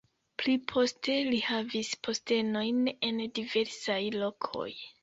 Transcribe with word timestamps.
Pli 0.43 0.53
poste 0.71 1.17
li 1.27 1.41
havis 1.49 1.93
postenojn 2.09 2.83
en 3.11 3.25
diversaj 3.39 4.01
lokoj. 4.21 4.71